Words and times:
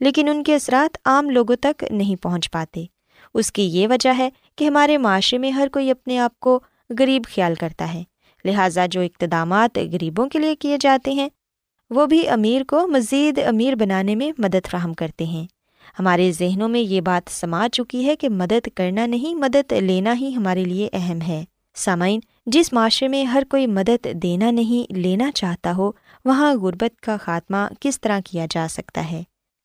لیکن 0.00 0.28
ان 0.28 0.42
کے 0.42 0.54
اثرات 0.54 0.98
عام 1.04 1.30
لوگوں 1.30 1.56
تک 1.56 1.84
نہیں 1.90 2.22
پہنچ 2.22 2.50
پاتے۔ 2.50 2.84
اس 3.34 3.52
کی 3.52 3.62
یہ 3.62 3.88
وجہ 3.88 4.10
ہے 4.18 4.30
کہ 4.56 4.64
ہمارے 4.64 4.98
معاشرے 4.98 5.38
میں 5.38 5.50
ہر 5.50 5.68
کوئی 5.72 5.90
اپنے 5.90 6.18
آپ 6.18 6.40
کو 6.40 6.60
غریب 6.98 7.22
خیال 7.34 7.54
کرتا 7.54 7.94
ہے۔ 7.94 8.02
لہٰذا 8.44 8.86
جو 8.86 9.00
اقتدامات 9.00 9.78
غریبوں 9.92 10.28
کے 10.28 10.38
لیے 10.38 10.56
کیے 10.56 10.76
جاتے 10.80 11.12
ہیں، 11.12 11.28
وہ 11.90 12.06
بھی 12.06 12.28
امیر 12.28 12.62
کو 12.64 12.88
مزید 12.88 13.40
امیر 13.46 13.74
بنانے 13.74 14.14
میں 14.14 14.32
مدد 14.38 14.66
فراہم 14.70 14.94
کرتے 14.94 15.24
ہیں۔ 15.24 15.46
ہمارے 15.98 16.32
ذہنوں 16.32 16.68
میں 16.68 16.80
یہ 16.80 17.00
بات 17.00 17.30
سما 17.30 17.68
چکی 17.72 18.06
ہے 18.06 18.16
کہ 18.16 18.28
مدد 18.28 18.68
کرنا 18.74 19.06
نہیں، 19.06 19.34
مدد 19.34 19.72
لینا 19.72 20.14
ہی 20.20 20.34
ہمارے 20.36 20.64
لیے 20.64 20.88
اہم 20.92 21.20
ہے۔ 21.20 21.44
سامعین، 21.74 22.20
جس 22.46 22.72
معاشرے 22.72 23.08
میں 23.08 23.24
ہر 23.24 23.42
کوئی 23.50 23.66
مدد 23.66 24.06
دینا 24.14 24.50
نہیں، 24.50 24.92
لینا 24.92 25.30
چاہتا 25.34 25.72
ہو، 25.76 25.92
وہاں 26.24 26.54
غربت 26.54 27.00
کا 27.00 27.16
خاتمہ 27.16 27.56
کس 27.80 28.00
طرح 28.00 28.20
کیا 28.24 28.46
جا 28.50 28.66
سکتا 28.70 29.10
ہے؟ 29.10 29.22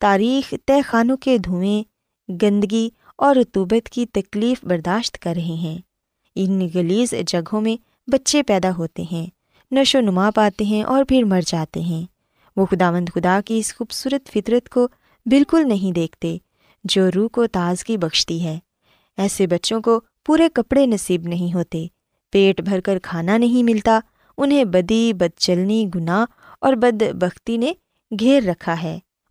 تاریخ 0.00 0.54
طے 0.66 0.80
خانوں 0.80 1.16
کے 1.16 1.38
دھوئیں، 1.38 1.82
گندگی 2.42 2.88
اور 3.18 3.36
رتوبت 3.36 3.88
کی 3.88 4.06
تکلیف 4.06 4.64
برداشت 4.64 5.18
کر 5.18 5.32
رہے 5.36 5.54
ہیں۔ 5.54 5.78
ان 6.34 6.68
گلیز 6.74 7.14
جگہوں 7.26 7.60
میں 7.60 7.76
بچے 8.10 8.42
پیدا 8.42 8.70
ہوتے 8.78 9.02
ہیں، 9.12 9.26
نشو 9.70 9.98
و 9.98 10.00
نما 10.00 10.30
پاتے 10.30 10.64
ہیں 10.64 10.82
اور 10.82 11.04
پھر 11.04 11.22
مر 11.24 11.40
جاتے 11.46 11.80
ہیں۔ 11.80 12.06
وہ 12.56 12.66
خدا 12.66 12.90
مند 12.90 13.08
خدا 13.14 13.40
کی 13.46 13.58
اس 13.58 13.74
خوبصورت 13.76 14.28
فطرت 14.28 14.68
کو 14.68 14.88
بالکل 15.26 15.68
نہیں 15.68 15.92
دیکھتے، 15.92 16.38
جو 16.84 17.10
روح 17.14 17.28
کو 17.28 17.46
تازگی 17.46 17.96
بخشتی 17.96 18.44
ہے۔ 18.44 18.58
ایسے 19.16 19.46
بچوں 19.46 19.80
کو 19.80 20.00
پورے 20.26 20.48
کپڑے 20.54 20.86
نصیب 20.86 21.26
نہیں 21.26 21.54
ہوتے، 21.54 21.86
پیٹ 22.30 22.60
بھر 22.60 22.80
کر 22.80 22.98
کھانا 23.02 23.36
نہیں 23.36 23.62
ملتا، 23.62 24.00
انہیں 24.38 24.64
بدی، 24.64 25.12
بد 25.12 25.38
چلنی، 25.38 25.86
گناہ 25.94 26.24
اور 26.60 26.72
بد 26.72 27.02
بختی 27.14 27.56
نے 27.56 27.72
گھیر 28.20 28.42
رکھا 28.42 28.82
ہے۔ 28.82 28.98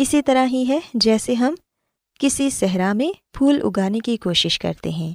اسی 0.00 0.22
طرح 0.22 0.46
ہی 0.46 0.64
ہے 0.68 0.78
جیسے 0.94 1.34
ہم 1.34 1.54
کسی 2.20 2.50
صحرا 2.50 2.92
میں 2.92 3.10
پھول 3.32 3.60
اگانے 3.64 3.98
کی 3.98 4.16
کوشش 4.16 4.58
کرتے 4.58 4.90
ہیں۔ 4.90 5.14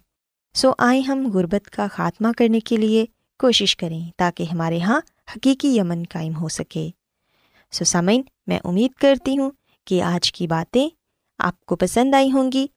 سو 0.54 0.72
آئیں 0.78 1.02
ہم 1.02 1.32
غربت 1.34 1.70
کا 1.70 1.88
خاتمہ 1.92 2.28
کرنے 2.38 2.60
کے 2.60 2.78
لیے 2.78 3.06
کوشش 3.40 3.76
کریں 3.76 4.12
تاکہ 4.18 4.44
ہمارے 4.44 4.78
یہاں 4.78 5.02
حقیقی 5.36 5.80
امن 5.80 6.04
قائم 6.10 6.36
ہو 6.36 6.48
سکے۔ 6.48 6.90
سو 7.72 7.84
سامعین، 7.84 8.22
میں 8.48 8.60
امید 8.64 8.92
کرتی 8.92 9.38
ہوں 9.38 9.52
کہ 9.86 10.02
آج 10.02 10.32
کی 10.32 10.48
باتیں 10.48 10.90
آپ 11.40 11.66
کو 11.66 11.76
پسند 11.76 12.14
آئی 12.14 12.32
ہوں 12.32 12.52
گی 12.52 12.68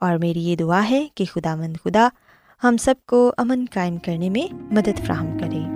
اور 0.00 0.16
میری 0.16 0.44
یہ 0.44 0.56
دعا 0.56 0.90
ہے 0.90 1.06
کہ 1.14 1.24
خدا 1.24 1.54
مند 1.54 1.76
خدا 1.84 2.08
ہم 2.64 2.76
سب 2.76 2.94
کو 3.06 3.34
امن 3.38 3.64
قائم 3.72 3.96
کرنے 3.96 4.30
میں 4.30 4.54
مدد 4.54 5.06
فراہم 5.06 5.38
کرے۔ 5.38 5.75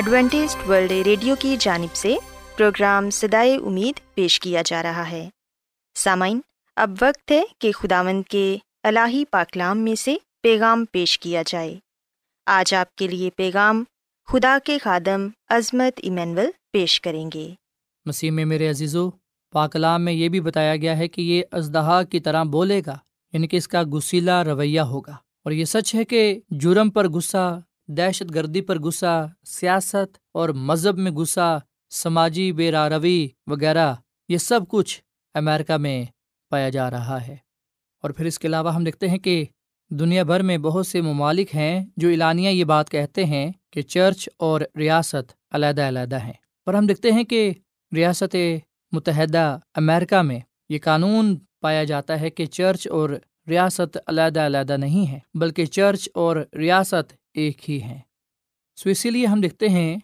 Adventist 0.00 0.56
World 0.68 0.92
Radio 0.92 1.34
کی 1.38 1.56
جانب 1.60 1.94
سے 1.94 2.16
پروگرام 2.56 3.10
سدائے 3.10 3.56
امید 3.56 4.14
پیش 4.14 4.40
کیا 4.40 4.62
جا 4.64 4.82
رہا 4.82 5.10
ہے۔ 5.10 5.28
سامعین، 5.94 6.40
اب 6.76 6.90
وقت 7.00 7.30
ہے 7.30 7.42
کہ 7.58 7.72
خدا 7.72 8.02
مند 8.02 8.22
کے 8.28 8.56
الہی 8.82 9.24
پاکلام 9.24 9.78
میں 9.78 9.94
سے 9.94 10.16
پیغام 10.42 10.84
پیش 10.84 11.18
کیا 11.18 11.42
جائے۔ 11.46 11.78
آج 12.46 12.74
آپ 12.74 12.96
کے 12.96 13.06
لیے 13.06 13.30
پیغام 13.36 13.84
خدا 14.28 14.58
کے 14.64 14.78
خادم 14.78 15.28
عظمت 15.48 16.00
ایمینول 16.02 16.50
پیش 16.72 17.00
کریں 17.00 17.30
گے۔ 17.34 17.54
مسیح 18.04 18.30
میں 18.30 18.44
میرے 18.44 18.70
عزیزو، 18.70 19.10
پاکلام 19.52 20.04
میں 20.04 20.12
یہ 20.12 20.28
بھی 20.28 20.40
بتایا 20.40 20.76
گیا 20.76 20.98
ہے 20.98 21.08
کہ 21.08 21.20
یہ 21.20 21.42
ازدہا 21.52 22.02
کی 22.02 22.20
طرح 22.20 22.42
بولے 22.42 22.82
گا 22.86 22.98
یعنی 23.32 23.46
کہ 23.46 23.56
اس 23.56 23.68
کا 23.68 23.82
غسیلا 23.92 24.44
رویہ 24.44 24.80
ہوگا۔ 24.80 25.16
اور 25.44 25.52
یہ 25.52 25.64
سچ 25.64 25.94
ہے 25.94 26.04
کہ 26.04 26.40
جرم 26.50 26.90
پر 26.90 27.08
غصہ 27.08 27.60
دہشت 27.96 28.34
گردی 28.34 28.60
پر 28.60 28.78
غصہ 28.78 29.28
سیاست 29.46 30.18
اور 30.34 30.48
مذہب 30.48 30.98
میں 30.98 31.12
غصہ 31.12 31.60
سماجی 31.90 32.52
بے 32.52 32.70
روی 32.72 33.28
وغیرہ، 33.46 33.94
یہ 34.28 34.38
سب 34.38 34.60
کچھ 34.68 35.00
امیرکا 35.34 35.76
میں 35.76 36.04
پایا 36.50 36.68
جا 36.68 36.90
رہا 36.90 37.26
ہے۔ 37.26 37.36
اور 38.02 38.10
پھر 38.10 38.24
اس 38.24 38.38
کے 38.38 38.48
علاوہ 38.48 38.74
ہم 38.74 38.84
دیکھتے 38.84 39.08
ہیں 39.08 39.18
کہ 39.18 39.44
دنیا 39.90 40.22
بھر 40.22 40.42
میں 40.42 40.58
بہت 40.58 40.86
سے 40.86 41.00
ممالک 41.00 41.54
ہیں 41.54 41.84
جو 41.96 42.08
اعلانیہ 42.08 42.48
یہ 42.48 42.64
بات 42.64 42.90
کہتے 42.90 43.24
ہیں 43.24 43.52
کہ 43.70 43.82
چرچ 43.82 44.28
اور 44.36 44.60
ریاست 44.76 45.32
علیحدہ 45.50 45.88
علیحدہ 45.88 46.18
ہیں۔ 46.18 46.32
پر 46.66 46.74
ہم 46.74 46.86
دیکھتے 46.86 47.12
ہیں 47.12 47.24
کہ 47.24 47.52
ریاست 47.96 48.36
متحدہ 48.92 49.58
امریکہ 49.74 50.22
میں 50.22 50.40
یہ 50.68 50.78
قانون 50.82 51.36
پایا 51.60 51.84
جاتا 51.84 52.20
ہے 52.20 52.30
کہ 52.30 52.46
چرچ 52.46 52.88
اور 52.88 53.10
ریاست 53.48 53.98
علیحدہ 54.06 54.40
علیحدہ 54.40 54.76
نہیں 54.76 55.12
ہے، 55.12 55.18
بلکہ 55.34 55.64
چرچ 55.66 56.08
اور 56.14 56.36
ریاست 56.56 57.12
ایک 57.34 57.70
ہی 57.70 57.82
ہیں۔ 57.82 58.00
سو 58.76 58.90
اسی 58.90 59.10
لیے 59.10 59.26
ہم 59.26 59.40
دیکھتے 59.40 59.68
ہیں 59.68 59.96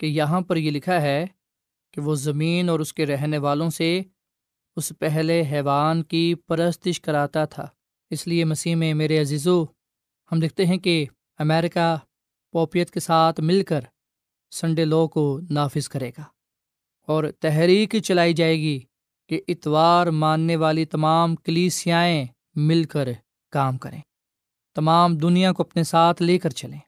کہ 0.00 0.06
یہاں 0.06 0.40
پر 0.40 0.56
یہ 0.56 0.70
لکھا 0.70 1.02
ہے 1.02 1.26
کہ 1.90 2.00
وہ 2.00 2.14
زمین 2.14 2.68
اور 2.68 2.80
اس 2.80 2.92
کے 2.92 3.06
رہنے 3.06 3.38
والوں 3.38 3.70
سے 3.70 4.02
اس 4.76 4.92
پہلے 4.98 5.42
حیوان 5.52 6.02
کی 6.02 6.34
پرستش 6.34 7.00
کراتا 7.00 7.44
تھا۔ 7.44 7.66
اس 8.10 8.26
لیے 8.26 8.44
مسیح 8.44 8.76
میں 8.76 8.94
میرے 8.94 9.20
عزیزو، 9.20 9.64
ہم 10.32 10.40
دیکھتے 10.40 10.66
ہیں 10.66 10.78
کہ 10.78 11.06
امریکہ 11.38 11.96
پوپیت 12.52 12.90
کے 12.90 13.00
ساتھ 13.00 13.40
مل 13.40 13.64
کر 13.64 13.80
سنڈے 14.50 14.84
لو 14.84 15.08
کو 15.08 15.40
نافذ 15.50 15.88
کرے 15.88 16.10
گا 16.18 16.22
اور 17.06 17.24
تحریک 17.40 17.96
چلائی 18.04 18.32
جائے 18.32 18.56
گی 18.56 18.80
کہ 19.28 19.40
اتوار 19.48 20.06
ماننے 20.06 20.56
والی 20.56 20.84
تمام 20.84 21.36
کلیسیائیں 21.36 22.24
مل 22.54 22.84
کر 22.84 23.08
کام 23.50 23.78
کریں۔ 23.78 24.00
تمام 24.74 25.16
دنیا 25.16 25.52
کو 25.52 25.62
اپنے 25.62 25.82
ساتھ 25.82 26.22
لے 26.22 26.38
کر 26.38 26.50
چلیں۔ 26.50 26.78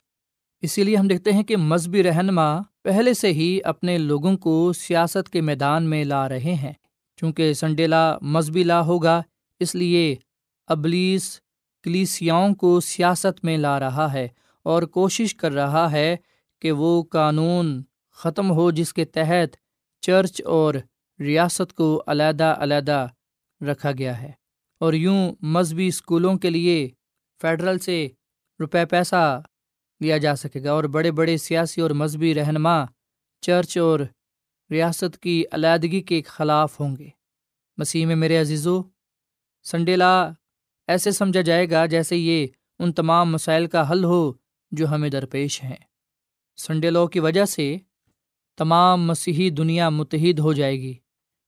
اسی 0.63 0.85
لیے 0.85 0.97
ہم 0.97 1.09
دیکھتے 1.09 1.33
ہیں 1.33 1.43
کہ 1.43 1.57
مذہبی 1.57 2.03
رہنما 2.03 2.59
پہلے 2.85 3.15
سے 3.15 3.33
ہی 3.33 3.61
اپنے 3.65 3.99
لوگوں 3.99 4.37
کو 4.37 4.73
سیاست 4.73 5.31
کے 5.31 5.41
میدان 5.41 5.85
میں 5.85 6.05
لا 6.05 6.29
رہے 6.29 6.55
ہیں۔ 6.55 6.73
چونکہ 7.17 7.53
سنڈے 7.53 7.87
لا 7.87 8.19
مذہبی 8.21 8.63
لا 8.63 8.81
ہوگا، 8.81 9.23
اس 9.61 9.75
لیے 9.75 10.17
ابلیس 10.67 11.41
کلیسیاؤں 11.83 12.55
کو 12.55 12.81
سیاست 12.81 13.45
میں 13.45 13.57
لا 13.57 13.81
رہا 13.81 14.13
ہے 14.13 14.29
اور 14.63 14.83
کوشش 14.83 15.35
کر 15.35 15.53
رہا 15.53 15.93
ہے 15.93 16.17
کہ 16.61 16.73
وہ 16.73 17.03
قانون 17.03 17.83
ختم 18.13 18.51
ہو، 18.51 18.71
جس 18.71 18.93
کے 18.93 19.05
تحت 19.05 19.57
چرچ 20.01 20.43
اور 20.45 20.75
ریاست 21.21 21.75
کو 21.75 22.03
علیحدہ 22.07 22.55
علیحدہ 22.59 23.07
رکھا 23.61 23.93
گیا 23.93 24.23
ہے۔ 24.23 24.31
اور 24.81 24.93
یوں 24.93 25.35
مذہبی 25.41 25.87
اسکولوں 25.87 26.35
کے 26.35 26.51
لیے 26.51 26.89
فیڈرل 27.43 27.79
سے 27.79 28.09
روپے 28.61 28.87
پیسہ 28.87 29.43
لیا 30.01 30.19
جا 30.19 30.37
سکے 30.37 30.65
گا 30.65 30.73
اور 30.73 30.85
بڑے 30.85 31.11
بڑے 31.11 31.37
سیاسی 31.37 31.81
اور 31.81 31.91
مذہبی 31.91 32.35
رہنما، 32.35 32.85
چرچ 33.41 33.79
اور 33.79 34.01
ریاست 34.71 35.19
کی 35.19 35.45
علیحدگی 35.53 36.01
کے 36.01 36.23
خلاف 36.23 36.81
ہوں 36.81 36.97
گے۔ 36.97 37.09
مسیح 37.79 38.07
میں 38.07 38.17
میرے 38.17 38.37
عزیزو 38.37 38.83
سنڈیلا 39.63 40.31
ایسے 40.87 41.11
سمجھا 41.11 41.41
جائے 41.41 41.71
گا 41.71 41.87
جیسے 41.87 42.17
یہ 42.17 42.47
ان 42.79 42.93
تمام 42.93 43.33
مسائل 43.33 43.67
کا 43.67 43.91
حل 43.91 44.05
ہو 44.05 44.33
جو 44.71 44.89
ہمیں 44.89 45.09
درپیش 45.09 45.65
ہیں۔ 45.65 45.77
سنڈے 46.57 46.91
لو 46.91 47.07
کی 47.07 47.21
وجہ 47.21 47.45
سے 47.45 47.77
تمام 48.57 49.07
مسیحی 49.07 49.51
دنیا 49.51 49.89
متحد 49.89 50.39
ہو 50.39 50.53
جائے 50.53 50.81
گی۔ 50.81 50.95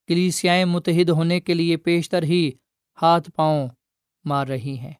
کلیسیائیں 0.06 0.64
متحد 0.64 1.08
ہونے 1.08 1.40
کے 1.40 1.54
لیے 1.54 1.76
پیشتر 1.76 2.22
ہی 2.22 2.50
ہاتھ 3.02 3.30
پاؤں 3.30 3.68
مار 4.24 4.46
رہی 4.46 4.78
ہیں۔ 4.78 4.94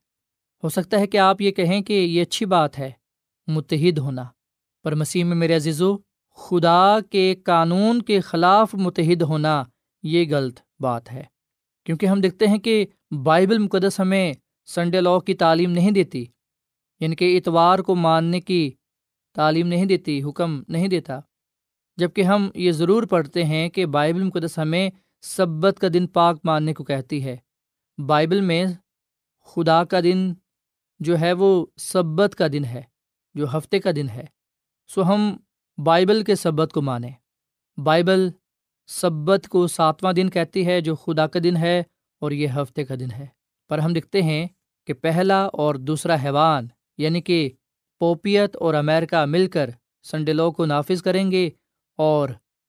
ہو 0.63 0.69
سکتا 0.69 1.01
ہے 1.01 1.07
کہ 1.07 1.17
آپ 1.17 1.41
یہ 1.41 1.51
کہیں 1.51 1.83
کہ 1.83 1.93
یہ 1.93 2.23
اچھی 2.23 2.47
بات 2.47 2.79
ہے، 2.79 2.91
متحد 3.47 3.99
ہونا۔ 3.99 4.25
پر 4.85 4.95
مسیح 4.95 5.25
میں 5.25 5.37
میرے 5.37 5.57
عزیزو، 5.57 5.97
خدا 6.35 6.99
کے 7.11 7.35
قانون 7.45 8.03
کے 8.03 8.21
خلاف 8.21 8.75
متحد 8.75 9.23
ہونا 9.23 9.65
یہ 10.03 10.37
غلط 10.37 10.61
بات 10.81 11.13
ہے۔ 11.13 11.25
کیونکہ 11.85 12.07
ہم 12.07 12.21
دیکھتے 12.21 12.47
ہیں 12.47 12.59
کہ 12.59 12.87
بائبل 13.11 13.59
مقدس 13.59 14.01
ہمیں 14.01 14.33
سنڈے 14.67 15.01
لاء 15.01 15.19
کی 15.19 15.35
تعلیم 15.35 15.71
نہیں 15.71 15.91
دیتی 15.91 16.27
یعنی 17.01 17.17
کہ 17.17 17.37
اتوار 17.37 17.79
کو 17.79 17.95
ماننے 17.95 18.41
کی 18.41 18.71
تعلیم 19.35 19.67
نہیں 19.67 19.87
دیتی، 19.87 20.23
حکم 20.23 20.63
نہیں 20.69 20.89
دیتا۔ 20.89 21.21
جبکہ 21.97 22.23
ہم 22.23 22.51
یہ 22.55 22.73
ضرور 22.73 23.03
پڑھتے 23.03 23.45
ہیں 23.45 23.69
کہ 23.69 23.87
بائبل 23.87 24.23
مقدس 24.23 24.59
ہمیں 24.59 24.91
سبت 25.23 25.79
کا 25.81 25.89
دن 25.95 26.07
پاک 26.07 26.39
ماننے 26.45 26.75
کو 26.75 26.85
کہتی 26.85 27.25
ہے۔ 27.25 27.37
بائبل 28.07 28.41
میں 28.41 28.65
خدا 29.45 29.85
کا 29.85 30.01
دن 30.01 30.35
جو 31.01 31.21
ہے 31.21 31.33
وہ 31.33 31.67
سبت 31.77 32.35
کا 32.35 32.47
دن 32.53 32.65
ہے، 32.65 32.83
جو 33.35 33.47
ہفتے 33.57 33.79
کا 33.79 33.91
دن 33.97 34.09
ہے۔ 34.09 34.25
سو 34.89 35.03
ہم 35.03 35.37
بائبل 35.79 36.25
کے 36.25 36.35
سبت 36.35 36.73
کو 36.73 36.83
مانیں۔ 36.83 37.13
بائبل 37.81 38.29
سبت 38.87 39.49
کو 39.49 39.67
ساتواں 39.67 40.13
دن 40.13 40.31
کہتی 40.31 40.67
ہے، 40.67 40.81
جو 40.81 40.97
خدا 40.97 41.27
کا 41.27 41.41
دن 41.45 41.57
ہے 41.57 41.83
اور 42.21 42.31
یہ 42.31 42.49
ہفتے 42.49 42.85
کا 42.85 42.95
دن 42.95 43.11
ہے۔ 43.13 43.27
پر 43.69 43.79
ہم 43.79 43.93
دکھتے 43.93 44.23
ہیں 44.23 44.47
کہ 44.87 44.95
پہلا 44.95 45.45
اور 45.45 45.75
دوسرا 45.75 46.15
حیوان 46.15 46.67
یعنی 46.99 47.21
کہ 47.21 47.51
پوپیت 47.99 48.57
اور 48.57 48.75
امیرکا 48.75 49.25
مل 49.25 49.47
کر 49.47 49.71
سنڈے 50.03 50.33
لو 50.33 50.53
کو 50.53 50.67
نافذ 50.67 51.03
کریں 51.03 51.31
گے 51.31 51.51
اور 51.97 52.29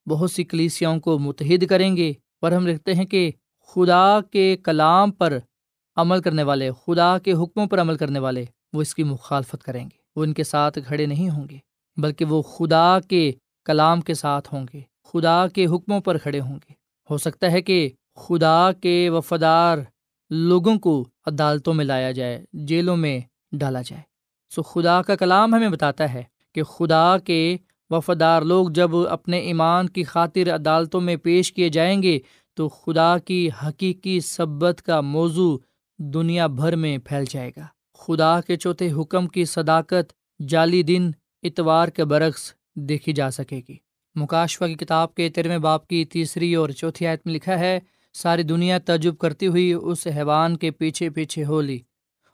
بہت 0.10 0.32
سی 0.32 0.44
کلیسیاؤں 0.44 1.00
کو 1.00 1.20
متحد 1.20 1.68
کریں 1.68 1.98
گے۔ 1.98 2.14
پر 2.42 2.52
ہم 2.52 2.68
لکھتے 2.68 2.94
ہیں 2.94 3.06
کہ 3.06 3.32
خدا 3.68 4.20
کے 4.32 4.58
کلام 4.58 5.12
پر 5.12 5.38
عمل 6.02 6.22
کرنے 6.22 6.44
والے، 6.44 6.70
خدا 6.86 7.18
کے 7.18 7.34
حکموں 7.34 7.68
پر 7.68 7.82
عمل 7.82 7.98
کرنے 7.98 8.20
والے، 8.20 8.46
وہ 8.74 8.82
اس 8.82 8.96
کی 8.96 9.04
مخالفت 9.04 9.64
کریں 9.64 9.84
گے۔ 9.84 9.98
وہ 10.16 10.24
ان 10.24 10.34
کے 10.34 10.44
ساتھ 10.44 10.80
کھڑے 10.88 11.06
نہیں 11.06 11.30
ہوں 11.30 11.48
گے، 11.50 11.58
بلکہ 11.98 12.26
وہ 12.26 12.42
خدا 12.42 13.00
کے 13.10 13.32
کلام 13.66 14.02
کے 14.02 14.14
ساتھ 14.14 14.54
ہوں 14.54 14.66
گے، 14.74 14.82
خدا 15.04 15.48
کے 15.48 15.66
حکموں 15.66 16.00
پر 16.00 16.18
کھڑے 16.18 16.40
ہوں 16.40 16.56
گے۔ 16.56 16.74
ہو 17.10 17.18
سکتا 17.18 17.52
ہے 17.52 17.62
کہ 17.62 17.90
خدا 18.16 18.70
کے 18.82 19.10
وفادار 19.10 19.78
لوگوں 20.30 20.80
کو 20.80 21.08
عدالتوں 21.26 21.74
میں 21.74 21.86
لایا 21.86 22.12
جائے، 22.12 22.46
جیلوں 22.54 22.98
میں 22.98 23.20
ڈالا 23.52 23.82
جائے۔ 23.82 24.04
سو 24.56 24.64
خدا 24.64 25.02
کا 25.02 25.16
کلام 25.16 25.56
ہمیں 25.56 25.70
بتاتا 25.70 26.14
ہے 26.14 26.24
کہ 26.56 26.64
خدا 26.64 27.18
کے 27.18 27.58
وفادار 27.90 28.42
لوگ 28.42 28.70
جب 28.70 28.96
اپنے 28.96 29.40
ایمان 29.40 29.90
کی 29.90 30.04
خاطر 30.04 30.56
عدالتوں 30.56 31.02
میں 31.02 31.16
پیش 31.16 31.54
کیے 31.54 31.70
جائیں 31.70 32.04
گے، 32.04 32.20
تو 32.54 32.70
خدا 32.70 33.18
کی 33.18 33.50
حقیقی 33.64 34.20
سبت 34.20 34.82
کا 34.82 35.02
موضوع 35.02 35.58
دنیا 36.00 36.48
بھر 36.48 36.76
میں 36.76 36.98
پھیل 36.98 37.24
جائے 37.30 37.52
گا۔ 37.58 37.66
خدا 37.94 38.42
کے 38.42 38.56
چوتھے 38.56 38.92
حکم 38.92 39.28
کی 39.28 39.46
صداقت 39.46 40.14
جعلی 40.48 40.84
دن 40.84 41.12
اتوار 41.44 41.88
کے 41.88 42.06
برعکس 42.06 42.54
دیکھی 42.76 43.14
جا 43.14 43.32
سکے 43.32 43.62
گی۔ 43.70 43.76
مکاشفہ 44.16 44.66
کی 44.66 44.74
کتاب 44.74 45.16
کے 45.16 45.30
تیرہویں 45.30 45.58
باپ 45.58 45.88
کی 45.88 46.06
تیسری 46.06 46.56
اور 46.56 46.70
چوتھی 46.70 47.08
آیت 47.08 47.22
میں 47.26 47.34
لکھا 47.34 47.60
ہے، 47.60 47.80
ساری 48.14 48.44
دنیا 48.44 48.78
تجب 48.86 49.18
کرتی 49.18 49.48
ہوئی 49.48 49.74
اس 49.74 50.08
حیوان 50.16 50.58
کے 50.58 50.72
پیچھے 50.72 51.10
پیچھے 51.10 51.46
ہو 51.46 51.62
لی 51.62 51.80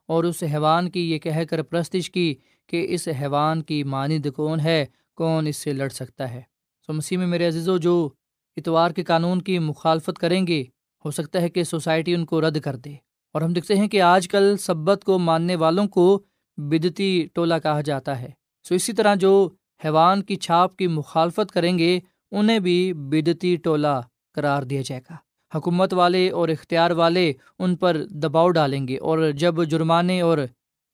اور 0.08 0.24
اس 0.24 0.44
حیوان 0.44 0.90
کی 0.90 1.12
یہ 1.12 1.20
کہہ 1.20 1.44
کر 1.50 1.62
پرستش 1.62 2.12
کی 2.12 2.36
کہ 2.68 2.86
اس 2.90 3.08
حیوان 3.08 3.62
کی 3.62 3.84
مانند 3.84 4.26
کون 4.36 4.60
ہے، 4.60 4.86
کون 5.16 5.48
اس 5.48 5.58
سے 5.58 5.74
لڑ 5.74 5.90
سکتا 5.90 6.32
ہے۔ 6.32 6.42
سو 6.88 6.94
مسیح 6.94 7.18
میں 7.18 7.28
میرے 7.28 7.48
عزیز 7.48 7.70
و 7.70 7.78
جو 7.78 8.10
اتوار 8.58 8.92
کے 8.92 9.04
قانون 9.04 9.42
کی 9.42 9.60
مخالفت 9.60 10.20
کریں 10.20 10.48
گے، 10.48 10.64
ہو 11.06 11.12
سکتا 11.12 11.42
ہے 11.42 11.50
کہ 11.50 11.64
سوسائٹی 11.64 12.14
ان 12.14 12.26
کو 12.26 12.42
رد 12.42 12.60
کر 12.60 12.76
دے۔ 12.76 13.05
اور 13.36 13.42
ہم 13.42 13.54
دیکھتے 13.54 13.76
ہیں 13.76 13.88
کہ 13.88 14.02
آج 14.02 14.28
کل 14.28 14.58
سبت 14.58 15.04
کو 15.04 15.20
ماننے 15.20 15.56
والوں 15.56 15.88
کو 15.88 16.24
بدتی 16.58 17.28
ٹولہ 17.34 17.54
کہا 17.64 17.82
جاتا 17.82 18.22
ہے۔ 18.22 18.30
سو 18.68 18.76
اسی 18.76 18.94
طرح 18.94 19.16
جو 19.16 19.50
حیوان 19.86 20.24
کی 20.24 20.36
چھاپ 20.36 20.76
کی 20.78 20.88
مخالفت 20.88 21.52
کریں 21.52 21.80
گے، 21.80 22.00
انہیں 22.32 22.60
بھی 22.60 22.94
بدتی 22.94 23.56
ٹولہ 23.56 24.02
قرار 24.34 24.64
دیا 24.64 24.82
جائے 24.86 25.02
گا۔ 25.10 25.16
حکومت 25.58 25.94
والے 25.94 26.30
اور 26.30 26.50
اختیار 26.50 26.92
والے 26.92 27.34
ان 27.60 27.76
پر 27.76 27.98
دباؤ 28.10 28.50
ڈالیں 28.50 28.88
گے 28.88 28.98
اور 28.98 29.32
جب 29.32 29.64
جرمانے 29.64 30.22
اور 30.22 30.38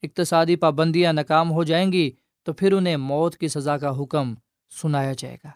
اقتصادی 0.01 0.55
پابندیاں 0.55 1.13
ناکام 1.13 1.51
ہو 1.51 1.63
جائیں 1.63 1.91
گی، 1.91 2.11
تو 2.43 2.53
پھر 2.53 2.73
انہیں 2.73 2.97
موت 2.97 3.37
کی 3.37 3.47
سزا 3.47 3.77
کا 3.77 4.01
حکم 4.01 4.33
سنایا 4.81 5.13
جائے 5.17 5.37
گا۔ 5.43 5.49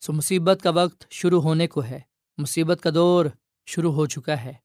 سو 0.00 0.12
مصیبت 0.12 0.60
کا 0.62 0.70
وقت 0.70 1.06
شروع 1.10 1.40
ہونے 1.40 1.66
کو 1.66 1.84
ہے۔ 1.84 2.00
مصیبت 2.38 2.80
کا 2.82 2.90
دور 2.94 3.26
شروع 3.66 3.92
ہو 3.92 4.06
چکا 4.06 4.44
ہے۔ 4.44 4.61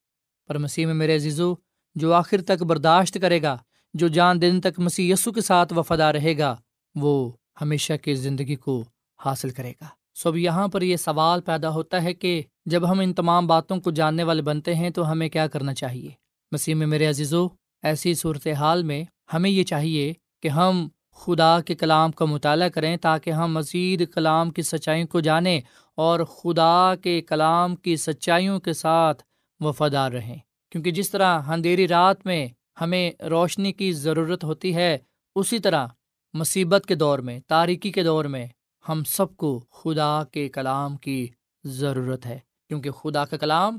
پر 0.48 0.58
مسیح 0.58 0.86
میں 0.86 0.94
میرے 0.94 1.16
عزیزو، 1.16 1.54
جو 1.96 2.14
آخر 2.14 2.42
تک 2.42 2.64
برداشت 2.64 3.18
کرے 3.22 3.42
گا، 3.42 3.58
جو 3.94 4.08
جان 4.08 4.42
دن 4.42 4.62
تک 4.62 4.80
مسیح 4.80 5.14
یسو 5.14 5.32
کے 5.32 5.42
ساتھ 5.42 5.74
وفادہ 5.74 6.04
رہے 6.04 6.38
گا، 6.38 6.56
وہ 6.96 7.32
ہمیشہ 7.62 7.94
کی 8.02 8.14
زندگی 8.16 8.56
کو 8.56 8.84
حاصل 9.26 9.50
کرے 9.50 9.74
گا۔ 9.82 9.86
سو 10.16 10.30
اب 10.30 10.38
یہاں 10.38 10.68
پر 10.68 10.82
یہ 10.82 10.98
سوال 10.98 11.42
پیدا 11.42 11.70
ہوتا 11.70 12.04
ہے 12.04 12.14
کہ 12.14 12.42
جب 12.66 12.92
ہم 12.92 13.00
ان 13.00 13.14
تمام 13.14 13.48
باتوں 13.48 13.82
کو 13.82 13.92
جاننے 13.92 14.24
والے 14.24 14.42
بنتے 14.42 14.76
ہیں 14.76 14.90
تو 14.90 15.12
ہمیں 15.12 15.30
کیا 15.30 15.48
کرنا 15.48 15.74
چاہیے؟ 15.74 16.10
مسیح 16.52 16.76
میں 16.76 16.88
میرے 16.88 17.06
عزیزو، 17.06 17.48
ایسی 17.84 18.14
صورت 18.14 18.48
حال 18.48 18.84
میں 18.84 19.04
ہمیں 19.34 19.50
یہ 19.50 19.64
چاہیے 19.64 20.14
کہ 20.42 20.48
ہم 20.48 20.88
خدا 21.16 21.62
کے 21.62 21.76
کلام 21.76 22.12
کا 22.12 22.26
مطالعہ 22.26 22.70
کریں 22.70 22.98
تاکہ 22.98 23.30
ہم 23.30 23.54
مزید 23.54 24.12
کلام 24.14 24.50
کی 24.50 24.62
سچائیوں 24.62 25.08
کو 25.08 25.20
جانیں 25.20 25.62
اور 25.96 26.20
خدا 26.20 26.94
کے 27.02 27.22
کلام 27.22 27.76
کی 27.76 27.96
سچائیوں 27.96 28.60
کے 28.60 28.74
ساتھ 28.74 29.24
وفادار 29.60 30.12
رہیں۔ 30.12 30.38
کیونکہ 30.70 30.92
جس 30.92 31.12
طرح 31.12 31.42
اندھیری 31.42 31.88
رات 31.88 32.26
میں 32.26 32.48
ہمیں 32.82 33.12
روشنی 33.24 33.74
کی 33.74 33.92
ضرورت 33.92 34.44
ہوتی 34.44 34.76
ہے، 34.76 34.98
اسی 35.36 35.60
طرح 35.60 35.88
مصیبت 36.34 36.86
کے 36.88 36.96
دور 36.96 37.20
میں، 37.20 37.40
تاریکی 37.48 37.92
کے 37.92 38.04
دور 38.04 38.26
میں 38.26 38.48
ہم 38.90 39.04
سب 39.04 39.38
کو 39.38 39.60
خدا 39.60 40.24
کے 40.32 40.50
کلام 40.50 40.98
کی 40.98 41.28
ضرورت 41.64 42.26
ہے۔ 42.26 42.40
کیونکہ 42.68 42.92
خدا 42.92 43.26
کا 43.26 43.38
کلام 43.38 43.78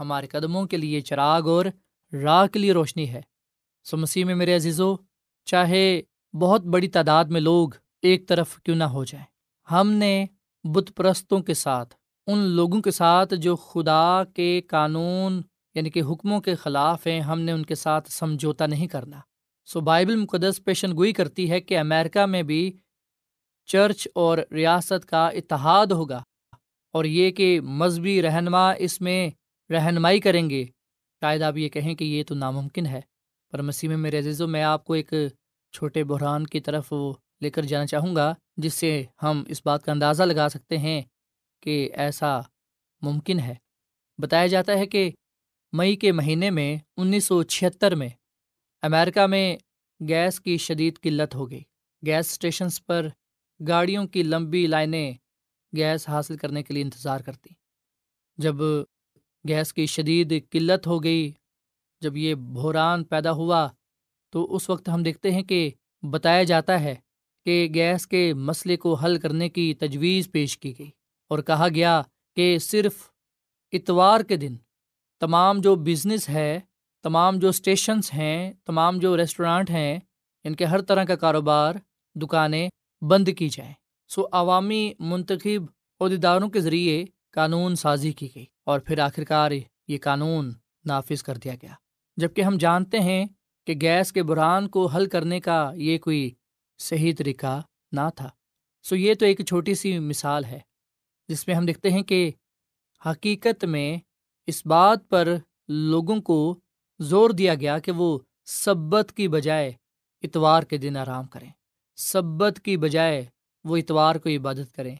ہمارے 0.00 0.26
قدموں 0.26 0.66
کے 0.66 0.76
لیے 0.76 1.00
چراغ 1.00 1.48
اور 1.48 1.64
راہ 2.12 2.46
کے 2.46 2.58
لیے 2.58 2.72
روشنی 2.72 3.08
ہے۔ 3.08 3.20
سو 3.84 3.96
مسیح 3.96 4.24
میں 4.24 4.34
میرے 4.34 4.56
عزیزو، 4.56 4.96
چاہے 5.44 6.02
بہت 6.40 6.64
بڑی 6.64 6.88
تعداد 6.88 7.24
میں 7.24 7.40
لوگ 7.40 7.68
ایک 8.02 8.28
طرف 8.28 8.56
کیوں 8.56 8.76
نہ 8.76 8.84
ہو 8.84 9.04
جائیں، 9.04 9.26
ہم 9.70 9.90
نے 9.90 10.26
بت 10.64 10.92
پرستوں 10.96 11.40
کے 11.40 11.54
ساتھ 11.54 11.94
ان 12.28 12.38
لوگوں 12.38 12.80
کے 12.82 12.90
ساتھ 12.90 13.34
جو 13.34 13.54
خدا 13.56 14.22
کے 14.34 14.60
قانون 14.66 15.40
یعنی 15.74 15.90
کہ 15.90 16.02
حکموں 16.02 16.40
کے 16.40 16.54
خلاف 16.54 17.06
ہیں، 17.06 17.20
ہم 17.20 17.40
نے 17.40 17.52
ان 17.52 17.64
کے 17.64 17.74
ساتھ 17.74 18.10
سمجھوتا 18.10 18.66
نہیں 18.66 18.86
کرنا۔ 18.86 19.20
سو 19.68 19.80
بائبل 19.80 20.16
مقدس 20.16 20.64
پیشن 20.64 20.96
گوئی 20.96 21.12
کرتی 21.12 21.50
ہے 21.50 21.60
کہ 21.60 21.78
امریکہ 21.78 22.26
میں 22.26 22.42
بھی 22.42 22.70
چرچ 23.68 24.06
اور 24.14 24.38
ریاست 24.52 25.06
کا 25.06 25.26
اتحاد 25.28 25.86
ہوگا 25.86 26.22
اور 26.94 27.04
یہ 27.04 27.30
کہ 27.30 27.60
مذہبی 27.60 28.20
رہنما 28.22 28.70
اس 28.72 29.00
میں 29.00 29.30
رہنمائی 29.70 30.20
کریں 30.20 30.48
گے۔ 30.50 30.64
شاید 31.22 31.42
آپ 31.42 31.56
یہ 31.56 31.68
کہیں 31.68 31.94
کہ 31.94 32.04
یہ 32.04 32.22
تو 32.28 32.34
ناممکن 32.34 32.86
ہے، 32.86 33.00
پر 33.52 33.62
مسیح 33.62 33.88
میں 33.88 33.96
میرے 33.96 34.18
عزیز 34.18 34.42
میں 34.42 34.62
آپ 34.62 34.84
کو 34.84 34.92
ایک 34.92 35.14
چھوٹے 35.74 36.04
بحران 36.04 36.46
کی 36.46 36.60
طرف 36.60 36.92
لے 37.42 37.50
کر 37.50 37.62
جانا 37.62 37.86
چاہوں 37.86 38.16
گا، 38.16 38.32
جس 38.56 38.74
سے 38.74 39.04
ہم 39.22 39.42
اس 39.48 39.62
بات 39.64 39.84
کا 39.84 39.92
اندازہ 39.92 40.22
لگا 40.22 40.48
سکتے 40.48 40.78
ہیں 40.78 41.00
کہ 41.60 41.90
ایسا 41.94 42.40
ممکن 43.02 43.38
ہے۔ 43.38 43.54
بتایا 44.18 44.46
جاتا 44.46 44.78
ہے 44.78 44.86
کہ 44.86 45.10
مئی 45.72 45.96
کے 45.96 46.12
مہینے 46.12 46.50
میں 46.50 46.76
انیس 46.96 47.24
سو 47.24 47.42
چھہتر 47.42 47.94
میں 47.94 48.08
امریکہ 48.82 49.26
میں 49.26 49.56
گیس 50.00 50.40
کی 50.40 50.56
شدید 50.56 50.98
قلت 51.00 51.34
ہو 51.34 51.50
گئی۔ 51.50 51.62
گیس 52.06 52.30
اسٹیشنس 52.30 52.86
پر 52.86 53.08
گاڑیوں 53.68 54.06
کی 54.06 54.22
لمبی 54.22 54.66
لائنیں 54.66 55.12
گیس 55.76 56.08
حاصل 56.08 56.36
کرنے 56.36 56.62
کے 56.62 56.74
لیے 56.74 56.82
انتظار 56.82 57.20
کرتی 57.20 57.50
جب 58.38 58.56
گیس 59.48 59.72
کی 59.72 59.86
شدید 59.86 60.32
قلت 60.50 60.86
ہو 60.86 61.02
گئی، 61.02 61.32
جب 62.00 62.16
یہ 62.16 62.34
بحران 62.34 63.04
پیدا 63.04 63.32
ہوا، 63.32 63.68
تو 64.30 64.54
اس 64.54 64.68
وقت 64.70 64.88
ہم 64.88 65.02
دیکھتے 65.02 65.30
ہیں 65.30 65.42
کہ 65.42 65.70
بتایا 66.10 66.42
جاتا 66.42 66.80
ہے 66.80 66.94
کہ 67.44 67.68
گیس 67.74 68.06
کے 68.06 68.34
مسئلے 68.34 68.76
کو 68.76 68.94
حل 68.94 69.18
کرنے 69.18 69.48
کی 69.48 69.74
تجویز 69.74 70.30
پیش 70.32 70.58
کی 70.58 70.78
گئی۔ 70.78 70.90
اور 71.28 71.38
کہا 71.38 71.68
گیا 71.74 72.02
کہ 72.36 72.58
صرف 72.58 73.10
اتوار 73.72 74.20
کے 74.20 74.36
دن 74.36 74.56
تمام 75.20 75.60
جو 75.60 75.76
بزنس 75.76 76.28
ہے، 76.28 76.60
تمام 77.02 77.38
جو 77.38 77.48
اسٹیشنس 77.48 78.14
ہیں، 78.14 78.52
تمام 78.64 78.98
جو 78.98 79.16
ریسٹورانٹ 79.16 79.70
ہیں، 79.70 79.98
ان 80.44 80.54
کے 80.54 80.64
ہر 80.64 80.80
طرح 80.80 81.04
کا 81.04 81.16
کاروبار، 81.16 81.74
دکانیں 82.14 82.68
بند 83.02 83.28
کی 83.38 83.48
جائیں۔ 83.48 83.72
سو 84.08 84.22
عوامی 84.32 84.92
منتخب 84.98 85.64
عہدیداروں 86.00 86.48
کے 86.48 86.60
ذریعے 86.60 87.04
قانون 87.30 87.76
سازی 87.76 88.12
کی 88.12 88.28
گئی 88.34 88.44
اور 88.64 88.80
پھر 88.80 88.98
آخرکار 88.98 89.50
یہ 89.88 89.98
قانون 90.02 90.52
نافذ 90.84 91.22
کر 91.22 91.36
دیا 91.36 91.54
گیا۔ 91.62 91.72
جبکہ 92.16 92.42
ہم 92.42 92.56
جانتے 92.56 93.00
ہیں 93.00 93.26
کہ 93.66 93.74
گیس 93.80 94.12
کے 94.12 94.22
برہان 94.22 94.68
کو 94.68 94.86
حل 94.86 95.06
کرنے 95.06 95.40
کا 95.40 95.72
یہ 95.74 95.98
کوئی 95.98 96.30
صحیح 96.78 97.12
طریقہ 97.18 97.62
نہ 97.92 98.08
تھا۔ 98.14 98.30
سو 98.82 98.96
یہ 98.96 99.14
تو 99.14 99.24
ایک 99.24 99.44
چھوٹی 99.44 99.74
سی 99.74 99.98
مثال 99.98 100.44
ہے۔ 100.44 100.60
جس 101.28 101.46
میں 101.46 101.56
ہم 101.56 101.66
دیکھتے 101.66 101.90
ہیں 101.90 102.02
کہ 102.02 102.30
حقیقت 103.06 103.64
میں 103.64 103.96
اس 104.46 104.66
بات 104.66 105.08
پر 105.08 105.28
لوگوں 105.68 106.22
کو 106.22 106.60
زور 106.98 107.30
دیا 107.30 107.54
گیا 107.54 107.78
کہ 107.78 107.92
وہ 107.92 108.18
سبت 108.44 109.12
کی 109.16 109.28
بجائے 109.28 109.72
اتوار 110.22 110.62
کے 110.62 110.76
دن 110.76 110.96
آرام 110.96 111.26
کریں۔ 111.26 111.50
سبت 111.96 112.60
کی 112.64 112.76
بجائے 112.76 113.24
وہ 113.64 113.76
اتوار 113.76 114.14
کو 114.14 114.28
عبادت 114.28 114.74
کریں۔ 114.74 114.96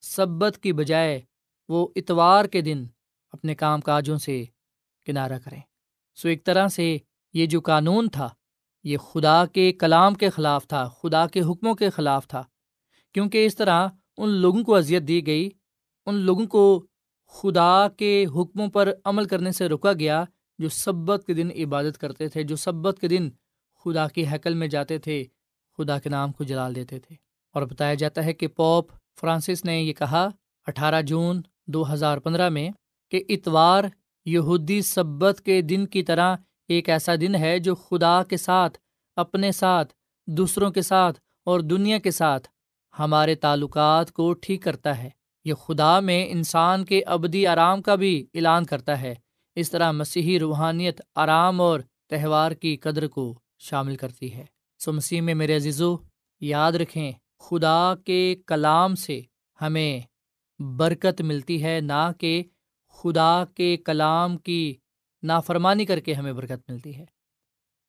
سبت 0.00 0.58
کی 0.62 0.72
بجائے 0.72 1.20
وہ 1.68 1.88
اتوار 1.96 2.44
کے 2.44 2.60
دن 2.60 2.86
اپنے 3.30 3.54
کام 3.54 3.80
کاجوں 3.80 4.18
سے 4.18 4.44
کنارہ 5.06 5.38
کریں۔ 5.44 5.60
سو 6.14 6.28
ایک 6.28 6.44
طرح 6.44 6.68
سے 6.68 6.98
یہ 7.34 7.46
جو 7.46 7.60
قانون 7.60 8.08
تھا، 8.08 8.28
یہ 8.84 8.98
خدا 8.98 9.46
کے 9.46 9.72
کلام 9.72 10.14
کے 10.14 10.30
خلاف 10.30 10.66
تھا، 10.66 10.88
خدا 10.88 11.26
کے 11.26 11.40
حکموں 11.40 11.74
کے 11.74 11.90
خلاف 11.90 12.28
تھا۔ 12.28 12.42
کیونکہ 13.14 13.46
اس 13.46 13.56
طرح 13.56 13.88
ان 14.16 14.28
لوگوں 14.28 14.64
کو 14.64 14.74
اذیت 14.74 15.02
دی 15.02 15.26
گئی، 15.26 15.50
ان 16.06 16.14
لوگوں 16.14 16.46
کو 16.46 16.86
خدا 17.26 17.88
کے 17.96 18.26
حکموں 18.36 18.68
پر 18.68 18.92
عمل 19.04 19.24
کرنے 19.24 19.52
سے 19.52 19.66
روکا 19.66 19.92
گیا 19.92 20.24
جو 20.58 20.68
سبت 20.68 21.24
کے 21.26 21.34
دن 21.34 21.48
عبادت 21.56 21.98
کرتے 21.98 22.28
تھے، 22.28 22.42
جو 22.42 22.56
سبت 22.56 22.98
کے 23.00 23.08
دن 23.08 23.30
خدا 23.84 24.08
کی 24.08 24.26
حقل 24.26 24.54
میں 24.54 24.68
جاتے 24.68 24.98
تھے، 24.98 25.24
خدا 25.78 25.98
کے 25.98 26.08
نام 26.08 26.32
کو 26.32 26.44
جلال 26.44 26.74
دیتے 26.74 26.98
تھے۔ 26.98 27.16
اور 27.54 27.62
بتایا 27.62 27.94
جاتا 27.94 28.24
ہے 28.24 28.32
کہ 28.32 28.48
پوپ 28.48 28.90
فرانسس 29.20 29.64
نے 29.64 29.82
یہ 29.82 29.92
کہا 29.92 30.28
اٹھارہ 30.66 31.02
جون 31.02 31.40
دو 31.66 31.92
ہزار 31.92 32.18
پندرہ 32.18 32.48
میں 32.48 32.70
کہ 33.10 33.24
اتوار 33.28 33.84
یہودی 34.24 34.82
سبت 34.82 35.40
کے 35.44 35.60
دن 35.62 35.86
کی 35.86 36.02
طرح 36.02 36.36
ایک 36.68 36.88
ایسا 36.88 37.12
دن 37.20 37.34
ہے 37.34 37.58
جو 37.58 37.74
خدا 37.74 38.22
کے 38.22 38.36
ساتھ، 38.36 38.78
اپنے 39.16 39.52
ساتھ، 39.52 39.94
دوسروں 40.26 40.70
کے 40.70 40.82
ساتھ 40.82 41.20
اور 41.44 41.60
دنیا 41.60 41.98
کے 41.98 42.10
ساتھ 42.10 42.48
ہمارے 42.98 43.34
تعلقات 43.34 44.12
کو 44.12 44.32
ٹھیک 44.32 44.62
کرتا 44.62 45.02
ہے۔ 45.02 45.10
یہ 45.44 45.54
خدا 45.54 46.00
میں 46.00 46.26
انسان 46.30 46.84
کے 46.84 47.02
ابدی 47.06 47.46
آرام 47.46 47.82
کا 47.82 47.94
بھی 47.94 48.26
اعلان 48.34 48.64
کرتا 48.64 49.00
ہے۔ 49.00 49.14
اس 49.54 49.70
طرح 49.70 49.92
مسیحی 49.92 50.38
روحانیت 50.38 51.00
آرام 51.14 51.60
اور 51.60 51.80
تہوار 52.10 52.52
کی 52.52 52.76
قدر 52.76 53.06
کو 53.06 53.38
شامل 53.58 53.96
کرتی 53.96 54.34
ہے۔ 54.34 54.44
سو 54.78 54.92
مسیح 54.92 55.20
میں 55.20 55.34
میرے 55.34 55.56
عزیزو، 55.56 55.96
یاد 56.40 56.72
رکھیں، 56.72 57.12
خدا 57.38 57.94
کے 58.04 58.36
کلام 58.46 58.94
سے 58.94 59.20
ہمیں 59.60 60.00
برکت 60.62 61.22
ملتی 61.22 61.64
ہے، 61.64 61.80
نہ 61.80 62.10
کہ 62.18 62.42
خدا 62.88 63.44
کے 63.54 63.76
کلام 63.76 64.36
کی 64.36 64.74
نافرمانی 65.22 65.86
کر 65.86 66.00
کے 66.00 66.14
ہمیں 66.14 66.32
برکت 66.32 66.70
ملتی 66.70 66.96
ہے۔ 66.96 67.04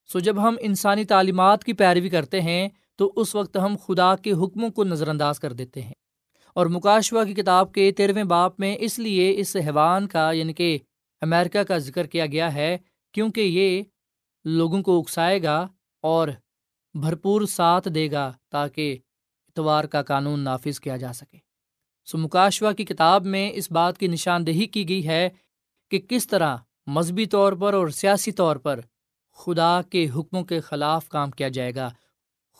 سو 0.05 0.19
جب 0.19 0.47
ہم 0.47 0.55
انسانی 0.59 1.05
تعلیمات 1.05 1.63
کی 1.63 1.73
پیروی 1.73 2.09
کرتے 2.09 2.41
ہیں 2.41 2.69
تو 2.95 3.13
اس 3.15 3.35
وقت 3.35 3.57
ہم 3.57 3.75
خدا 3.87 4.15
کے 4.15 4.31
حکموں 4.31 4.69
کو 4.69 4.83
نظر 4.83 5.07
انداز 5.07 5.39
کر 5.39 5.53
دیتے 5.53 5.81
ہیں۔ 5.81 5.93
اور 6.55 6.65
مکاشوا 6.65 7.23
کی 7.23 7.33
کتاب 7.33 7.73
کے 7.73 7.91
تیرہویں 7.91 8.23
باپ 8.23 8.59
میں 8.59 8.77
اس 8.79 8.99
لیے 8.99 9.33
اس 9.37 9.55
حیوان 9.55 10.07
کا 10.07 10.31
یعنی 10.31 10.53
کہ 10.53 10.77
امریکہ 11.21 11.63
کا 11.63 11.77
ذکر 11.77 12.07
کیا 12.07 12.25
گیا 12.25 12.53
ہے 12.53 12.77
کیونکہ 13.11 13.41
یہ 13.41 13.83
لوگوں 14.45 14.83
کو 14.83 14.99
اکسائے 14.99 15.43
گا 15.43 15.67
اور 16.01 16.27
بھرپور 16.93 17.41
ساتھ 17.41 17.87
دے 17.87 18.11
گا 18.11 18.33
تاکہ 18.49 18.97
اتوار 19.47 19.83
کا 19.83 20.01
قانون 20.01 20.39
نافذ 20.39 20.79
کیا 20.79 20.97
جا 20.97 21.13
سکے۔ 21.13 21.37
سو 22.05 22.17
مکاشوا 22.17 22.71
کی 22.71 22.85
کتاب 22.85 23.25
میں 23.25 23.51
اس 23.53 23.71
بات 23.71 23.97
کی 23.97 24.07
نشاندہی 24.07 24.65
کی 24.65 24.89
گئی 24.89 25.07
ہے 25.07 25.29
کہ 25.91 25.99
کس 25.99 26.27
طرح 26.27 26.57
مذہبی 26.87 27.25
طور 27.25 27.53
پر 27.53 27.73
اور 27.73 27.87
سیاسی 27.87 28.31
طور 28.31 28.55
پر 28.55 28.79
خدا 29.33 29.81
کے 29.89 30.07
حکموں 30.15 30.43
کے 30.43 30.59
خلاف 30.59 31.09
کام 31.09 31.31
کیا 31.31 31.47
جائے 31.47 31.75
گا۔ 31.75 31.89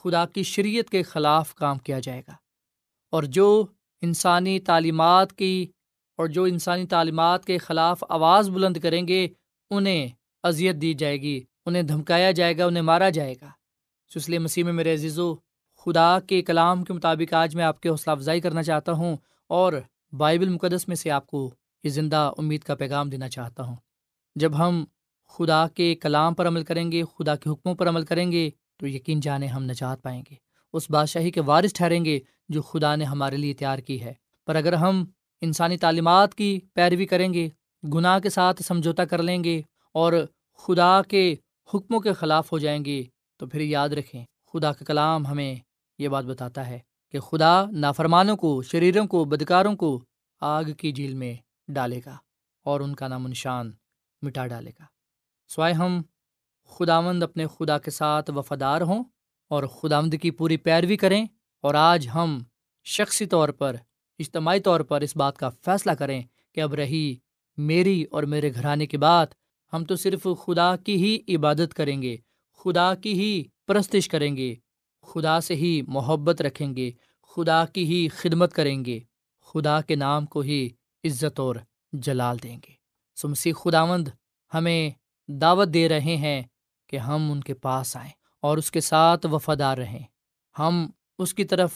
خدا 0.04 0.26
کی 0.26 0.44
شریعت 0.44 0.89
کے 0.89 1.04
خلاف 1.04 1.54
کام 1.56 1.78
کیا 1.78 2.00
جائے 2.00 2.22
گا۔ 2.28 2.34
اور 3.12 3.24
جو 3.24 3.66
انسانی 4.02 4.60
تعلیمات 4.60 5.34
کی، 5.34 5.68
اور 6.18 6.28
جو 6.28 6.44
انسانی 6.44 6.86
تعلیمات 6.86 7.46
کے 7.46 7.58
خلاف 7.58 8.04
آواز 8.10 8.50
بلند 8.50 8.78
کریں 8.78 9.08
گے، 9.08 9.28
انہیں 9.70 10.08
اذیت 10.44 10.76
دی 10.76 10.94
جائے 10.94 11.22
گی، 11.22 11.39
انہیں 11.66 11.84
دھمکایا 11.84 12.32
جائے 12.32 12.58
گا، 12.58 12.66
انہیں 12.66 12.84
مارا 12.84 13.10
جائے 13.10 13.34
گا۔ 13.42 13.50
اس 14.16 14.30
لیے 14.30 14.39
مسیح 14.39 14.63
میں 14.63 14.74
میرے 14.74 14.94
عزیز 14.94 15.20
و 15.20 15.36
خدا 15.86 16.20
کے 16.20 16.42
کلام 16.42 16.84
کے 16.84 16.94
مطابق 16.94 17.34
آج 17.34 17.56
میں 17.56 17.63
آپ 17.63 17.80
کی 17.80 17.89
حوصلہ 17.89 18.12
افزائی 18.12 18.42
کرنا 18.42 18.63
چاہتا 18.63 18.92
ہوں، 18.92 19.16
اور 19.50 19.74
بائبل 20.12 20.50
مقدس 20.50 20.88
میں 20.88 20.96
سے 20.96 21.12
آپ 21.12 21.28
کو 21.28 21.52
یہ 21.84 21.89
زندہ 21.89 22.32
امید 22.38 22.63
کا 22.63 22.76
پیغام 22.76 23.10
دینا 23.10 23.30
چاہتا 23.30 23.63
ہوں۔ 23.63 23.76
جب 24.36 24.58
ہم 24.58 24.84
خدا 25.30 25.68
کے 25.68 25.96
کلام 25.96 26.34
پر 26.34 26.48
عمل 26.48 26.63
کریں 26.63 26.92
گے، 26.92 27.04
خدا 27.04 27.36
کے 27.36 27.50
حکموں 27.50 27.76
پر 27.76 27.89
عمل 27.89 28.06
کریں 28.06 28.32
گے 28.32 28.50
تو 28.84 28.88
یقین 28.88 29.19
جانے 29.19 29.48
ہم 29.48 29.63
نجات 29.63 30.04
پائیں 30.04 30.24
گے۔ 30.30 30.36
اس 30.74 30.89
بادشاہی 30.89 31.32
کے 31.32 31.41
وارث 31.41 31.74
ٹھہریں 31.74 32.06
گے 32.06 32.19
جو 32.50 32.62
خدا 32.62 32.96
نے 32.96 33.06
ہمارے 33.06 33.38
لیے 33.38 33.54
تیار 33.54 33.80
کی 33.80 34.02
ہے۔ 34.02 34.13
پر 34.48 34.56
اگر 34.56 34.74
ہم 34.74 35.06
انسانی 35.41 35.78
تعلیمات 35.78 36.36
کی 36.36 36.60
پیروی 36.74 37.06
کریں 37.06 37.34
گے، 37.34 37.50
گناہ 37.93 38.19
کے 38.19 38.30
ساتھ 38.30 38.63
سمجھوتا 38.63 39.06
کر 39.06 39.24
لیں 39.24 39.43
گے 39.43 39.62
اور 39.91 40.13
خدا 40.58 41.02
کے 41.02 41.36
حکموں 41.74 42.00
کے 42.00 42.13
خلاف 42.13 42.52
ہو 42.52 42.60
جائیں 42.60 42.86
گے، 42.86 43.04
تو 43.38 43.48
پھر 43.48 43.62
یاد 43.62 43.89
رکھیں، 43.89 44.26
خدا 44.54 44.74
کا 44.74 44.86
کلام 44.86 45.26
ہمیں 45.26 45.56
یہ 45.98 46.08
بات 46.08 46.26
بتاتا 46.26 46.67
ہے 46.67 46.80
کہ 47.12 47.19
خدا 47.19 47.65
نافرمانوں 47.72 48.38
کو، 48.38 48.62
شریروں 48.62 49.08
کو، 49.08 49.26
بدکاروں 49.26 49.76
کو 49.76 50.04
آگ 50.41 50.63
کی 50.78 50.91
جھیل 50.91 51.13
میں 51.13 51.34
ڈالے 51.67 52.02
گا 52.06 52.17
اور 52.63 52.80
ان 52.80 52.96
کا 52.96 53.08
نام 53.08 53.28
نشان 53.28 53.72
مٹا 54.22 54.48
ڈالے 54.48 54.72
گا۔ 54.80 54.86
سوائے 55.48 55.74
ہم 55.74 56.02
خداوند 56.73 57.23
اپنے 57.23 57.45
خدا 57.47 57.77
کے 57.77 57.91
ساتھ 57.91 58.31
وفادار 58.31 58.81
ہوں 58.81 59.03
اور 59.51 59.63
خداوند 59.63 60.13
کی 60.21 60.31
پوری 60.31 60.57
پیروی 60.57 60.97
کریں 60.97 61.25
اور 61.63 61.73
آج 61.73 62.07
ہم 62.15 62.39
شخصی 62.86 63.25
طور 63.25 63.49
پر، 63.49 63.75
اجتماعی 64.19 64.59
طور 64.59 64.79
پر 64.79 65.01
اس 65.01 65.15
بات 65.15 65.38
کا 65.38 65.49
فیصلہ 65.65 65.91
کریں 65.91 66.21
کہ 66.55 66.62
اب 66.62 66.73
رہی 66.73 67.15
میری 67.57 68.03
اور 68.12 68.23
میرے 68.23 68.53
گھرانے 68.53 68.86
کی 68.86 68.97
بات، 68.97 69.27
ہم 69.73 69.83
تو 69.86 69.95
صرف 69.95 70.27
خدا 70.45 70.75
کی 70.75 70.95
ہی 70.95 71.36
عبادت 71.36 71.73
کریں 71.73 72.01
گے، 72.01 72.15
خدا 72.59 72.93
کی 72.95 73.13
ہی 73.13 73.43
پرستش 73.67 74.07
کریں 74.09 74.36
گے، 74.38 74.53
خدا 75.03 75.39
سے 75.41 75.55
ہی 75.55 75.81
محبت 75.88 76.41
رکھیں 76.41 76.75
گے، 76.75 76.91
خدا 77.36 77.65
کی 77.65 77.86
ہی 77.86 78.07
خدمت 78.07 78.53
کریں 78.53 78.86
گے، 78.86 78.99
خدا 79.47 79.81
کے 79.81 79.95
نام 79.95 80.25
کو 80.25 80.39
ہی 80.39 80.69
عزت 81.03 81.39
اور 81.39 81.55
جلال 81.93 82.38
دیں 82.43 82.57
گے۔ 82.57 82.73
سمسی 83.17 83.51
خداوند 83.53 84.07
ہمیں 84.53 84.89
دعوت 85.27 85.67
دے 85.67 85.89
رہے 85.89 86.15
ہیں 86.17 86.41
کہ 86.93 86.97
ہم 86.97 87.32
ان 87.32 87.41
کے 87.41 87.53
پاس 87.53 87.97
آئیں 87.97 88.12
اور 88.41 88.58
اس 88.58 88.71
کے 88.71 88.82
ساتھ 88.82 89.25
وفادار 89.25 89.77
رہیں۔ 89.77 90.03
ہم 90.60 90.89
اس 91.19 91.34
کی 91.34 91.43
طرف، 91.43 91.71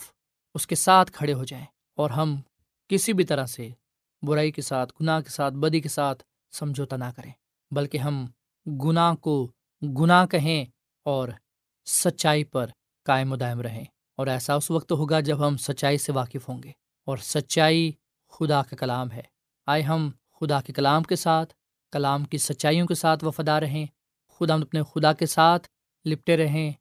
اس 0.54 0.68
کے 0.68 0.76
ساتھ 0.76 1.12
کھڑے 1.12 1.34
ہو 1.34 1.44
جائیں 1.44 1.66
اور 1.96 2.10
ہم 2.10 2.42
کسی 2.88 3.14
بھی 3.14 3.24
طرح 3.24 3.46
سے 3.46 3.70
برائی 4.22 4.52
کے 4.52 4.62
ساتھ، 4.62 4.94
گناہ 5.02 5.20
کے 5.20 5.30
ساتھ، 5.30 5.54
بدی 5.54 5.80
کے 5.80 5.90
ساتھ 5.90 6.24
سمجھوتا 6.52 6.96
نہ 6.96 7.06
کریں، 7.16 7.32
بلکہ 7.72 7.98
ہم 7.98 8.26
گناہ 8.68 9.16
کو 9.16 9.52
گناہ 9.82 10.26
کہیں 10.26 10.66
اور 11.04 11.30
سچائی 11.86 12.44
پر 12.44 12.68
قائم 13.06 13.32
و 13.32 13.36
دائم 13.36 13.62
رہیں۔ 13.62 13.86
اور 14.18 14.28
ایسا 14.28 14.54
اس 14.54 14.72
وقت 14.72 14.92
ہوگا 14.92 15.20
جب 15.20 15.48
ہم 15.48 15.58
سچائی 15.58 15.98
سے 15.98 16.12
واقف 16.12 16.50
ہوں 16.50 16.64
گے۔ 16.64 16.72
اور 17.06 17.18
سچائی 17.18 17.92
خدا 18.30 18.64
کا 18.64 18.76
کلام 18.76 19.12
ہے۔ 19.12 19.24
آئے 19.66 19.82
ہم 19.82 20.12
خدا 20.40 20.62
کے 20.62 20.74
کلام 20.74 21.04
کے 21.04 21.16
ساتھ، 21.16 21.54
کلام 21.92 22.24
کی 22.24 22.38
سچائیوں 22.38 22.88
کے 22.88 22.96
ساتھ 22.96 23.24
وفادار 23.24 23.62
رہیں 23.62 23.86
خدا 24.40 24.56
ہم 24.56 24.62
اپنے 24.62 24.82
خدا 24.84 25.14
کے 25.14 25.26
ساتھ 25.26 25.68
لپٹے 26.06 26.38
رہیں، 26.38 26.72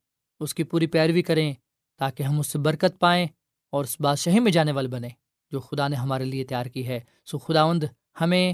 اس 0.40 0.54
کی 0.54 0.64
پوری 0.64 0.86
پیروی 0.86 1.22
کریں 1.22 1.52
تاکہ 1.98 2.22
ہم 2.22 2.38
اس 2.38 2.46
سے 2.46 2.58
برکت 2.58 2.98
پائیں 2.98 3.26
اور 3.72 3.84
اس 3.84 4.00
بادشاہی 4.00 4.40
میں 4.40 4.52
جانے 4.52 4.72
والے 4.72 4.88
بنیں 4.88 5.10
جو 5.50 5.60
خدا 5.60 5.88
نے 5.88 5.96
ہمارے 5.96 6.24
لیے 6.24 6.44
تیار 6.44 6.66
کی 6.66 6.88
ہے۔ 6.88 7.00
سو 7.26 7.38
خداوند 7.38 7.84
ہمیں 8.20 8.52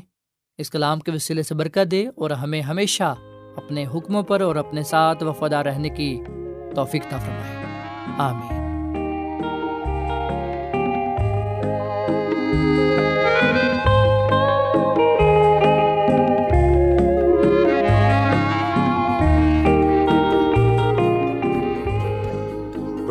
اس 0.58 0.70
کلام 0.70 1.00
کے 1.00 1.12
وسیلے 1.12 1.42
سے 1.42 1.54
برکت 1.54 1.90
دے 1.90 2.06
اور 2.06 2.30
ہمیں 2.30 2.62
ہمیشہ 2.62 3.14
اپنے 3.56 3.84
حکموں 3.94 4.22
پر 4.22 4.40
اور 4.40 4.56
اپنے 4.56 4.82
ساتھ 4.82 5.24
وفادار 5.24 5.64
رہنے 5.64 5.88
کی 5.88 6.20
توفیق 6.76 7.04
نہ 7.04 7.18
فرمائے۔ 7.18 7.56
آمین۔ 8.18 8.61